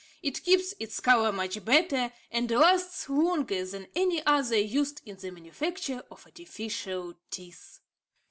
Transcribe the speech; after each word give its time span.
It 0.23 0.43
keeps 0.43 0.73
its 0.79 0.99
colour 0.99 1.31
much 1.31 1.63
better, 1.63 2.11
and 2.31 2.49
lasts 2.49 3.07
longer 3.07 3.63
than 3.63 3.85
any 3.95 4.25
other 4.25 4.57
used 4.57 4.99
in 5.05 5.17
the 5.17 5.29
manufacture 5.29 6.03
of 6.09 6.25
artificial 6.25 7.13
teeth. 7.29 7.79